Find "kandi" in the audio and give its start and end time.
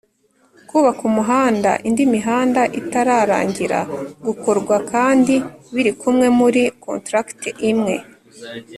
4.91-5.35